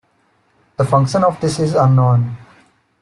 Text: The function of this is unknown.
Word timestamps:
The 0.77 0.83
function 0.83 1.23
of 1.23 1.39
this 1.39 1.59
is 1.59 1.75
unknown. 1.75 2.35